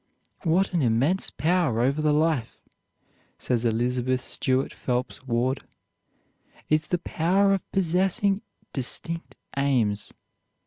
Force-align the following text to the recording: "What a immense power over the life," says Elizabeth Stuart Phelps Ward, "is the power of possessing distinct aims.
"What 0.41 0.73
a 0.73 0.79
immense 0.79 1.29
power 1.29 1.79
over 1.79 2.01
the 2.01 2.11
life," 2.11 2.67
says 3.37 3.65
Elizabeth 3.65 4.23
Stuart 4.23 4.73
Phelps 4.73 5.27
Ward, 5.27 5.63
"is 6.69 6.87
the 6.87 6.97
power 6.97 7.53
of 7.53 7.71
possessing 7.71 8.41
distinct 8.73 9.35
aims. 9.55 10.11